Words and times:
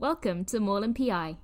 Welcome 0.00 0.46
to 0.46 0.60
Morland 0.60 0.96
PI. 0.96 1.36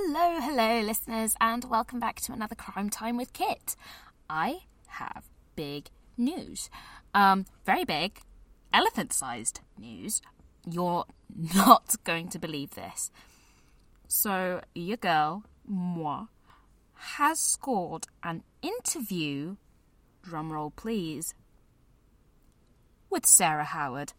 Hello, 0.00 0.40
hello, 0.40 0.80
listeners, 0.80 1.34
and 1.40 1.64
welcome 1.64 1.98
back 1.98 2.20
to 2.20 2.32
another 2.32 2.54
Crime 2.54 2.88
Time 2.88 3.16
with 3.16 3.32
Kit. 3.32 3.74
I 4.30 4.60
have 4.86 5.24
big 5.56 5.90
news. 6.16 6.70
Um, 7.12 7.46
very 7.66 7.84
big, 7.84 8.20
elephant 8.72 9.12
sized 9.12 9.60
news. 9.76 10.22
You're 10.64 11.04
not 11.54 11.96
going 12.04 12.28
to 12.28 12.38
believe 12.38 12.70
this. 12.76 13.10
So, 14.06 14.62
your 14.72 14.98
girl, 14.98 15.42
moi, 15.66 16.26
has 16.94 17.40
scored 17.40 18.06
an 18.22 18.44
interview, 18.62 19.56
drumroll 20.24 20.74
please, 20.76 21.34
with 23.10 23.26
Sarah 23.26 23.64
Howard. 23.64 24.12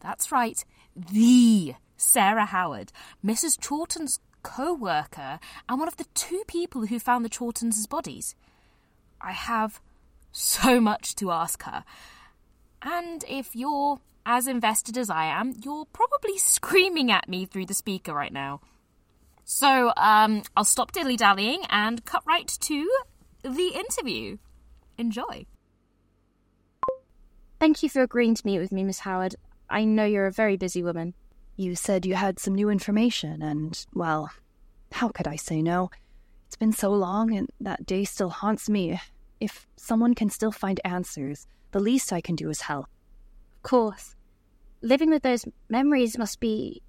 That's 0.00 0.32
right, 0.32 0.64
the 0.96 1.74
Sarah 1.98 2.46
Howard, 2.46 2.90
Mrs. 3.24 3.60
Chawton's 3.60 4.18
co 4.42 4.74
worker 4.74 5.38
and 5.68 5.78
one 5.78 5.88
of 5.88 5.96
the 5.96 6.06
two 6.14 6.42
people 6.46 6.86
who 6.86 6.98
found 6.98 7.24
the 7.24 7.30
Chawtons' 7.30 7.86
bodies. 7.88 8.34
I 9.20 9.32
have 9.32 9.80
so 10.32 10.80
much 10.80 11.14
to 11.16 11.30
ask 11.30 11.62
her. 11.64 11.84
And 12.82 13.24
if 13.28 13.54
you're 13.54 14.00
as 14.26 14.46
invested 14.46 14.96
as 14.96 15.10
I 15.10 15.26
am, 15.26 15.54
you're 15.62 15.86
probably 15.86 16.38
screaming 16.38 17.10
at 17.10 17.28
me 17.28 17.44
through 17.44 17.66
the 17.66 17.74
speaker 17.74 18.12
right 18.12 18.32
now. 18.32 18.60
So 19.44 19.92
um, 19.96 20.42
I'll 20.56 20.64
stop 20.64 20.92
dilly 20.92 21.16
dallying 21.16 21.62
and 21.68 22.04
cut 22.04 22.22
right 22.26 22.48
to 22.48 22.90
the 23.42 23.72
interview. 23.74 24.38
Enjoy. 24.98 25.46
Thank 27.58 27.82
you 27.82 27.88
for 27.88 28.02
agreeing 28.02 28.34
to 28.34 28.46
meet 28.46 28.58
with 28.58 28.72
me, 28.72 28.82
Miss 28.82 29.00
Howard. 29.00 29.36
I 29.70 29.84
know 29.84 30.04
you're 30.04 30.26
a 30.26 30.32
very 30.32 30.56
busy 30.56 30.82
woman. 30.82 31.14
You 31.56 31.74
said 31.74 32.06
you 32.06 32.14
had 32.14 32.38
some 32.38 32.54
new 32.54 32.70
information, 32.70 33.42
and, 33.42 33.84
well, 33.94 34.30
how 34.92 35.08
could 35.08 35.28
I 35.28 35.36
say 35.36 35.62
no? 35.62 35.90
It's 36.46 36.56
been 36.56 36.72
so 36.72 36.90
long, 36.90 37.34
and 37.34 37.48
that 37.60 37.86
day 37.86 38.04
still 38.04 38.30
haunts 38.30 38.68
me. 38.68 39.00
If 39.40 39.66
someone 39.76 40.14
can 40.14 40.30
still 40.30 40.52
find 40.52 40.80
answers, 40.84 41.46
the 41.72 41.80
least 41.80 42.12
I 42.12 42.20
can 42.20 42.36
do 42.36 42.48
is 42.50 42.62
help. 42.62 42.86
Of 43.56 43.62
course. 43.62 44.14
Living 44.80 45.10
with 45.10 45.22
those 45.22 45.44
memories 45.68 46.18
must 46.18 46.40
be. 46.40 46.82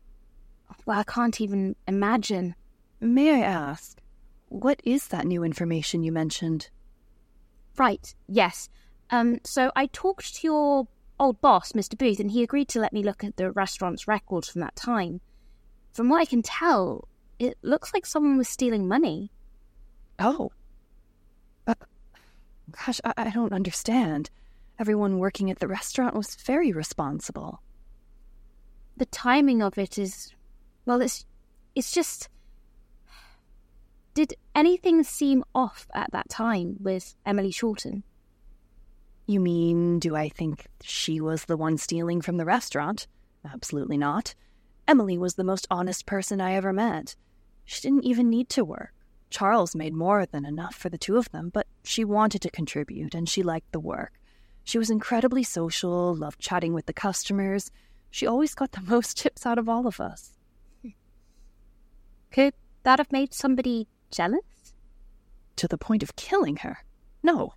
Well, 0.85 0.99
I 0.99 1.03
can't 1.03 1.39
even 1.39 1.75
imagine. 1.87 2.55
May 2.99 3.43
I 3.43 3.45
ask, 3.45 4.01
what 4.49 4.81
is 4.83 5.07
that 5.09 5.25
new 5.25 5.43
information 5.43 6.03
you 6.03 6.11
mentioned? 6.11 6.69
Right, 7.77 8.13
yes. 8.27 8.69
Um, 9.09 9.39
so 9.43 9.71
I 9.75 9.87
talked 9.87 10.35
to 10.35 10.47
your 10.47 10.87
old 11.23 11.41
boss, 11.41 11.71
Mr. 11.71 11.97
Booth, 11.97 12.19
and 12.19 12.31
he 12.31 12.43
agreed 12.43 12.67
to 12.69 12.79
let 12.79 12.93
me 12.93 13.01
look 13.01 13.23
at 13.23 13.37
the 13.37 13.51
restaurant's 13.51 14.07
records 14.07 14.49
from 14.49 14.61
that 14.61 14.75
time. 14.75 15.21
From 15.93 16.09
what 16.09 16.21
I 16.21 16.25
can 16.25 16.41
tell, 16.41 17.07
it 17.39 17.57
looks 17.61 17.93
like 17.93 18.05
someone 18.05 18.37
was 18.37 18.49
stealing 18.49 18.87
money. 18.87 19.31
Oh. 20.19 20.51
Uh, 21.65 21.75
gosh, 22.85 22.99
I, 23.03 23.13
I 23.17 23.29
don't 23.29 23.53
understand. 23.53 24.29
Everyone 24.79 25.17
working 25.17 25.49
at 25.49 25.59
the 25.59 25.67
restaurant 25.67 26.15
was 26.15 26.35
very 26.35 26.71
responsible. 26.71 27.61
The 28.97 29.05
timing 29.05 29.61
of 29.61 29.77
it 29.77 29.97
is. 29.97 30.33
Well, 30.85 31.01
it's. 31.01 31.25
It's 31.75 31.91
just. 31.91 32.29
Did 34.13 34.33
anything 34.53 35.03
seem 35.03 35.43
off 35.55 35.87
at 35.93 36.11
that 36.11 36.29
time 36.29 36.77
with 36.79 37.15
Emily 37.25 37.51
Chawton? 37.51 38.03
You 39.25 39.39
mean, 39.39 39.99
do 39.99 40.15
I 40.15 40.29
think 40.29 40.67
she 40.81 41.21
was 41.21 41.45
the 41.45 41.57
one 41.57 41.77
stealing 41.77 42.21
from 42.21 42.37
the 42.37 42.45
restaurant? 42.45 43.07
Absolutely 43.45 43.97
not. 43.97 44.35
Emily 44.87 45.17
was 45.17 45.35
the 45.35 45.43
most 45.43 45.65
honest 45.71 46.05
person 46.05 46.41
I 46.41 46.53
ever 46.55 46.73
met. 46.73 47.15
She 47.63 47.81
didn't 47.81 48.03
even 48.03 48.29
need 48.29 48.49
to 48.49 48.65
work. 48.65 48.93
Charles 49.29 49.75
made 49.75 49.93
more 49.93 50.25
than 50.25 50.45
enough 50.45 50.75
for 50.75 50.89
the 50.89 50.97
two 50.97 51.17
of 51.17 51.31
them, 51.31 51.49
but 51.49 51.67
she 51.83 52.03
wanted 52.03 52.41
to 52.41 52.49
contribute 52.49 53.15
and 53.15 53.27
she 53.27 53.41
liked 53.41 53.71
the 53.71 53.79
work. 53.79 54.13
She 54.63 54.77
was 54.77 54.89
incredibly 54.89 55.43
social, 55.43 56.13
loved 56.13 56.39
chatting 56.39 56.73
with 56.73 56.85
the 56.85 56.93
customers. 56.93 57.71
She 58.11 58.27
always 58.27 58.53
got 58.53 58.73
the 58.73 58.81
most 58.87 59.17
tips 59.17 59.45
out 59.45 59.57
of 59.57 59.69
all 59.69 59.87
of 59.87 59.99
us. 59.99 60.37
Could 62.31 62.53
that 62.83 62.99
have 62.99 63.11
made 63.11 63.33
somebody 63.33 63.87
jealous? 64.11 64.73
To 65.57 65.67
the 65.67 65.77
point 65.77 66.03
of 66.03 66.15
killing 66.15 66.57
her? 66.57 66.79
No. 67.21 67.53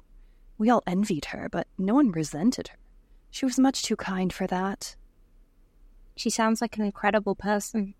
We 0.58 0.70
all 0.70 0.82
envied 0.86 1.26
her, 1.26 1.48
but 1.50 1.66
no 1.78 1.94
one 1.94 2.10
resented 2.10 2.68
her. 2.68 2.78
She 3.30 3.44
was 3.44 3.58
much 3.58 3.82
too 3.82 3.96
kind 3.96 4.32
for 4.32 4.46
that. 4.46 4.96
She 6.16 6.30
sounds 6.30 6.60
like 6.60 6.76
an 6.78 6.84
incredible 6.84 7.34
person. 7.34 7.94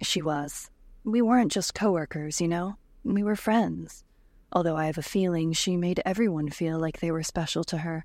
She 0.00 0.22
was. 0.22 0.70
We 1.02 1.20
weren't 1.20 1.50
just 1.50 1.74
coworkers, 1.74 2.40
you 2.40 2.46
know? 2.46 2.76
We 3.02 3.22
were 3.22 3.36
friends. 3.36 4.04
Although 4.52 4.76
I 4.76 4.86
have 4.86 4.98
a 4.98 5.02
feeling 5.02 5.52
she 5.52 5.76
made 5.76 6.00
everyone 6.04 6.50
feel 6.50 6.78
like 6.78 7.00
they 7.00 7.10
were 7.10 7.22
special 7.22 7.64
to 7.64 7.78
her. 7.78 8.04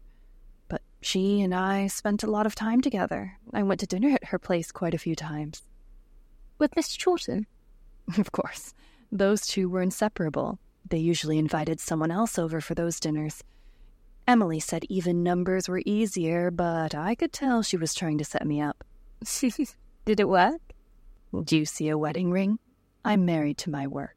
But 0.68 0.82
she 1.02 1.42
and 1.42 1.54
I 1.54 1.88
spent 1.88 2.24
a 2.24 2.32
lot 2.32 2.46
of 2.46 2.56
time 2.56 2.82
together. 2.82 3.38
I 3.54 3.64
went 3.64 3.80
to 3.82 3.88
dinner 3.88 4.10
at 4.10 4.26
her 4.26 4.40
place 4.40 4.72
quite 4.72 4.94
a 4.94 5.00
few 5.00 5.16
times. 5.16 5.62
With 6.58 6.72
Mr. 6.76 6.98
Chawton? 6.98 7.46
Of 8.18 8.32
course. 8.32 8.74
Those 9.12 9.48
two 9.48 9.68
were 9.68 9.82
inseparable. 9.82 10.60
They 10.88 10.98
usually 11.00 11.40
invited 11.40 11.80
someone 11.80 12.12
else 12.12 12.38
over 12.38 12.62
for 12.62 12.76
those 12.76 13.00
dinners. 13.00 13.44
Emily 14.28 14.60
said 14.60 14.86
even 14.90 15.22
numbers 15.22 15.70
were 15.70 15.82
easier, 15.86 16.50
but 16.50 16.96
I 16.96 17.14
could 17.14 17.32
tell 17.32 17.62
she 17.62 17.78
was 17.78 17.94
trying 17.94 18.18
to 18.18 18.26
set 18.26 18.46
me 18.46 18.60
up. 18.60 18.84
Did 20.06 20.20
it 20.20 20.28
work? 20.30 20.62
Do 21.44 21.58
you 21.58 21.66
see 21.66 21.90
a 21.90 21.98
wedding 21.98 22.32
ring? 22.32 22.58
I'm 23.04 23.26
married 23.26 23.58
to 23.60 23.70
my 23.70 23.86
work. 23.86 24.16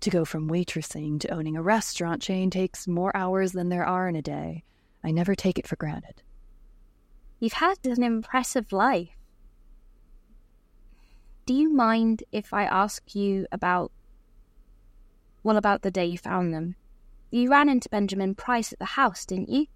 To 0.00 0.10
go 0.10 0.24
from 0.24 0.50
waitressing 0.50 1.20
to 1.20 1.28
owning 1.28 1.56
a 1.56 1.62
restaurant 1.62 2.20
chain 2.20 2.50
takes 2.50 2.88
more 2.88 3.16
hours 3.16 3.52
than 3.52 3.68
there 3.68 3.86
are 3.86 4.08
in 4.08 4.16
a 4.16 4.22
day. 4.22 4.64
I 5.04 5.12
never 5.12 5.34
take 5.34 5.58
it 5.58 5.68
for 5.68 5.76
granted. 5.76 6.22
You've 7.38 7.52
had 7.54 7.78
an 7.84 8.02
impressive 8.02 8.72
life. 8.72 9.16
Do 11.46 11.54
you 11.54 11.72
mind 11.72 12.24
if 12.32 12.52
I 12.52 12.64
ask 12.64 13.14
you 13.14 13.46
about. 13.52 13.92
Well, 15.42 15.58
about 15.58 15.82
the 15.82 15.90
day 15.90 16.06
you 16.06 16.18
found 16.18 16.54
them? 16.54 16.76
You 17.34 17.50
ran 17.50 17.68
into 17.68 17.88
Benjamin 17.88 18.34
Price 18.34 18.72
at 18.72 18.78
the 18.78 18.84
house, 18.84 19.26
didn't 19.26 19.48
you? 19.48 19.66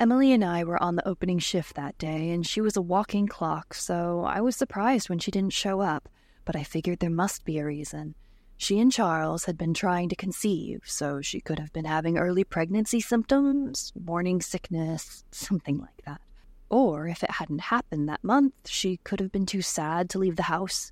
Emily 0.00 0.32
and 0.32 0.44
I 0.44 0.64
were 0.64 0.82
on 0.82 0.96
the 0.96 1.06
opening 1.06 1.38
shift 1.38 1.76
that 1.76 1.98
day, 1.98 2.30
and 2.30 2.46
she 2.46 2.60
was 2.60 2.76
a 2.76 2.82
walking 2.82 3.26
clock, 3.26 3.74
so 3.74 4.24
I 4.24 4.40
was 4.40 4.56
surprised 4.56 5.08
when 5.08 5.18
she 5.18 5.30
didn't 5.30 5.52
show 5.52 5.80
up 5.80 6.08
but 6.46 6.56
I 6.56 6.62
figured 6.62 7.00
there 7.00 7.10
must 7.10 7.44
be 7.44 7.58
a 7.58 7.66
reason. 7.66 8.14
She 8.56 8.80
and 8.80 8.90
Charles 8.90 9.44
had 9.44 9.58
been 9.58 9.74
trying 9.74 10.08
to 10.08 10.16
conceive, 10.16 10.80
so 10.86 11.20
she 11.20 11.42
could 11.42 11.58
have 11.58 11.74
been 11.74 11.84
having 11.84 12.16
early 12.16 12.44
pregnancy 12.44 13.00
symptoms, 13.00 13.92
morning 14.02 14.40
sickness, 14.40 15.24
something 15.30 15.76
like 15.78 16.02
that. 16.06 16.22
Or 16.70 17.06
if 17.06 17.22
it 17.22 17.32
hadn't 17.32 17.60
happened 17.60 18.08
that 18.08 18.24
month, 18.24 18.54
she 18.64 18.96
could 18.98 19.20
have 19.20 19.30
been 19.30 19.44
too 19.44 19.60
sad 19.60 20.08
to 20.10 20.18
leave 20.18 20.36
the 20.36 20.44
house. 20.44 20.90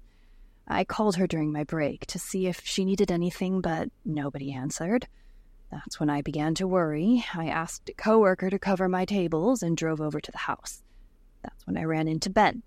I 0.69 0.85
called 0.85 1.17
her 1.17 1.27
during 1.27 1.53
my 1.53 1.65
break 1.65 2.07
to 2.09 2.19
see 2.19 2.47
if 2.47 2.61
she 2.65 2.85
needed 2.85 3.11
anything, 3.11 3.63
but 3.63 3.89
nobody 4.05 4.53
answered. 4.53 5.09
That's 5.71 5.99
when 5.99 6.11
I 6.11 6.23
began 6.23 6.55
to 6.57 6.69
worry. 6.69 7.25
I 7.35 7.47
asked 7.47 7.89
a 7.89 7.95
coworker 7.95 8.51
to 8.51 8.59
cover 8.59 8.89
my 8.89 9.05
tables 9.05 9.63
and 9.63 9.77
drove 9.77 10.01
over 10.01 10.21
to 10.21 10.33
the 10.33 10.39
house. 10.39 10.83
That's 11.43 11.67
when 11.67 11.77
I 11.77 11.85
ran 11.85 12.09
into 12.09 12.31
Ben. 12.31 12.63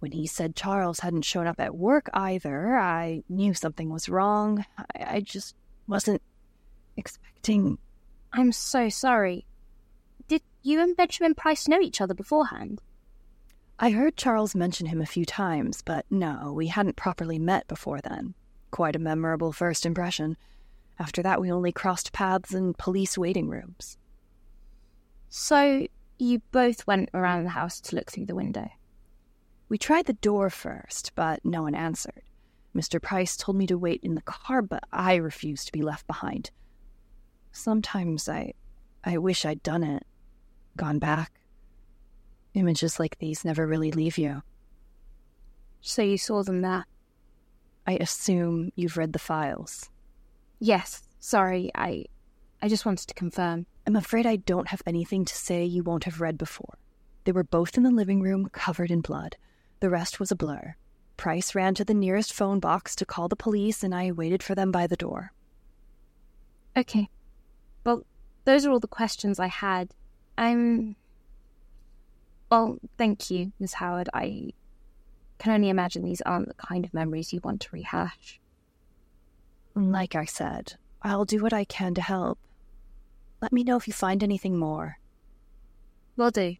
When 0.00 0.12
he 0.12 0.26
said 0.26 0.54
Charles 0.56 1.00
hadn't 1.00 1.24
shown 1.24 1.46
up 1.46 1.58
at 1.58 1.74
work 1.74 2.08
either, 2.14 2.76
I 2.76 3.24
knew 3.28 3.52
something 3.52 3.90
was 3.90 4.08
wrong. 4.08 4.64
I, 4.78 5.16
I 5.16 5.20
just 5.20 5.56
wasn't 5.86 6.22
expecting. 6.96 7.78
I'm 8.32 8.52
so 8.52 8.88
sorry. 8.88 9.46
Did 10.28 10.42
you 10.62 10.80
and 10.80 10.96
Benjamin 10.96 11.34
Price 11.34 11.66
know 11.66 11.80
each 11.80 12.00
other 12.00 12.14
beforehand? 12.14 12.80
I 13.80 13.90
heard 13.90 14.16
Charles 14.16 14.54
mention 14.54 14.86
him 14.86 15.00
a 15.00 15.06
few 15.06 15.24
times, 15.24 15.82
but 15.82 16.04
no, 16.10 16.52
we 16.52 16.66
hadn't 16.66 16.96
properly 16.96 17.38
met 17.38 17.68
before 17.68 18.00
then. 18.00 18.34
Quite 18.70 18.96
a 18.96 19.00
memorable 19.00 19.52
first 19.52 19.86
impression. 19.86 20.36
After 20.98 21.22
that, 21.22 21.40
we 21.40 21.52
only 21.52 21.72
crossed 21.72 22.12
paths 22.12 22.52
in 22.52 22.74
police 22.74 23.16
waiting 23.16 23.48
rooms. 23.48 23.96
So, 25.28 25.86
you 26.18 26.40
both 26.50 26.86
went 26.86 27.10
around 27.14 27.44
the 27.44 27.50
house 27.50 27.80
to 27.82 27.96
look 27.96 28.10
through 28.10 28.26
the 28.26 28.34
window? 28.34 28.68
We 29.68 29.78
tried 29.78 30.06
the 30.06 30.14
door 30.14 30.50
first, 30.50 31.12
but 31.14 31.44
no 31.44 31.62
one 31.62 31.74
answered. 31.74 32.22
Mr. 32.74 33.00
Price 33.00 33.36
told 33.36 33.56
me 33.56 33.66
to 33.66 33.78
wait 33.78 34.00
in 34.02 34.14
the 34.14 34.22
car, 34.22 34.62
but 34.62 34.84
I 34.92 35.16
refused 35.16 35.66
to 35.66 35.72
be 35.72 35.82
left 35.82 36.06
behind. 36.06 36.50
Sometimes 37.52 38.28
I. 38.28 38.54
I 39.04 39.18
wish 39.18 39.44
I'd 39.44 39.62
done 39.62 39.84
it. 39.84 40.04
Gone 40.76 40.98
back. 40.98 41.40
Images 42.54 42.98
like 42.98 43.18
these 43.18 43.44
never 43.44 43.66
really 43.66 43.92
leave 43.92 44.18
you. 44.18 44.42
So 45.80 46.02
you 46.02 46.18
saw 46.18 46.42
them 46.42 46.62
there? 46.62 46.84
I 47.86 47.92
assume 47.92 48.72
you've 48.74 48.96
read 48.96 49.12
the 49.12 49.18
files. 49.18 49.88
Yes. 50.58 51.02
Sorry, 51.20 51.70
I. 51.74 52.04
I 52.60 52.68
just 52.68 52.86
wanted 52.86 53.06
to 53.08 53.14
confirm. 53.14 53.66
I'm 53.86 53.96
afraid 53.96 54.26
I 54.26 54.36
don't 54.36 54.68
have 54.68 54.82
anything 54.86 55.24
to 55.24 55.34
say 55.34 55.64
you 55.64 55.82
won't 55.82 56.04
have 56.04 56.20
read 56.20 56.36
before. 56.36 56.78
They 57.24 57.32
were 57.32 57.44
both 57.44 57.76
in 57.76 57.82
the 57.82 57.90
living 57.90 58.20
room, 58.20 58.48
covered 58.52 58.90
in 58.90 59.00
blood. 59.00 59.36
The 59.80 59.90
rest 59.90 60.18
was 60.18 60.30
a 60.30 60.36
blur. 60.36 60.74
Price 61.16 61.54
ran 61.54 61.74
to 61.74 61.84
the 61.84 61.94
nearest 61.94 62.32
phone 62.32 62.60
box 62.60 62.96
to 62.96 63.06
call 63.06 63.28
the 63.28 63.36
police, 63.36 63.82
and 63.82 63.94
I 63.94 64.12
waited 64.12 64.42
for 64.42 64.54
them 64.54 64.70
by 64.70 64.86
the 64.86 64.96
door. 64.96 65.32
Okay. 66.76 67.08
Well, 67.84 68.04
those 68.44 68.64
are 68.64 68.70
all 68.70 68.80
the 68.80 68.86
questions 68.88 69.38
I 69.38 69.48
had. 69.48 69.94
I'm. 70.36 70.96
Well, 72.50 72.78
thank 72.96 73.30
you, 73.30 73.52
Miss 73.58 73.74
Howard. 73.74 74.08
I 74.14 74.50
can 75.38 75.52
only 75.52 75.68
imagine 75.68 76.04
these 76.04 76.22
aren't 76.22 76.48
the 76.48 76.54
kind 76.54 76.84
of 76.84 76.94
memories 76.94 77.32
you 77.32 77.40
want 77.42 77.60
to 77.62 77.68
rehash. 77.72 78.40
Like 79.78 80.16
I 80.16 80.24
said, 80.24 80.74
I'll 81.02 81.24
do 81.24 81.40
what 81.40 81.52
I 81.52 81.64
can 81.64 81.94
to 81.94 82.02
help. 82.02 82.40
Let 83.40 83.52
me 83.52 83.62
know 83.62 83.76
if 83.76 83.86
you 83.86 83.92
find 83.92 84.24
anything 84.24 84.58
more. 84.58 84.98
Will 86.16 86.32
do. 86.32 86.56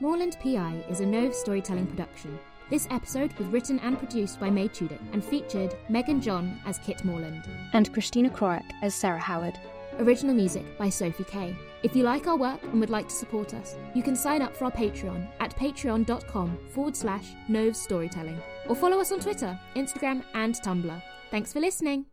Morland 0.00 0.38
PI 0.42 0.82
is 0.88 1.00
a 1.00 1.06
Knoves 1.06 1.36
storytelling 1.36 1.86
production. 1.86 2.38
This 2.70 2.88
episode 2.90 3.34
was 3.34 3.48
written 3.48 3.80
and 3.80 3.98
produced 3.98 4.40
by 4.40 4.48
May 4.48 4.68
Toudic 4.68 5.00
and 5.12 5.22
featured 5.22 5.76
Megan 5.90 6.22
John 6.22 6.58
as 6.64 6.78
Kit 6.78 7.04
Morland. 7.04 7.46
And 7.74 7.92
Christina 7.92 8.30
Krawec 8.30 8.64
as 8.80 8.94
Sarah 8.94 9.18
Howard. 9.18 9.58
Original 10.00 10.34
music 10.34 10.78
by 10.78 10.88
Sophie 10.88 11.24
Kay. 11.24 11.54
If 11.82 11.94
you 11.94 12.04
like 12.04 12.26
our 12.26 12.36
work 12.36 12.62
and 12.62 12.80
would 12.80 12.88
like 12.88 13.08
to 13.08 13.14
support 13.14 13.52
us, 13.52 13.76
you 13.94 14.02
can 14.02 14.16
sign 14.16 14.40
up 14.40 14.56
for 14.56 14.64
our 14.64 14.70
Patreon 14.70 15.28
at 15.40 15.54
patreon.com 15.56 16.58
forward 16.70 16.96
slash 16.96 17.34
Knoves 17.48 17.76
Storytelling 17.78 18.40
or 18.66 18.74
follow 18.74 18.98
us 18.98 19.12
on 19.12 19.20
Twitter, 19.20 19.58
Instagram, 19.76 20.24
and 20.32 20.54
Tumblr. 20.54 21.02
Thanks 21.30 21.52
for 21.52 21.60
listening. 21.60 22.09